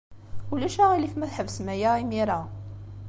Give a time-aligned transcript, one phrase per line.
[0.53, 2.41] Ulac aɣilif ma tḥebsem aya imir-a!